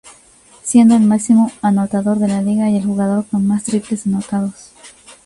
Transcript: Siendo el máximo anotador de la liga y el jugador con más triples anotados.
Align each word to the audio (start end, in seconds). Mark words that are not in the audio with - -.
Siendo 0.63 0.95
el 0.95 1.03
máximo 1.03 1.51
anotador 1.61 2.17
de 2.17 2.27
la 2.27 2.41
liga 2.41 2.67
y 2.71 2.77
el 2.77 2.83
jugador 2.85 3.23
con 3.27 3.45
más 3.45 3.65
triples 3.65 4.07
anotados. 4.07 4.71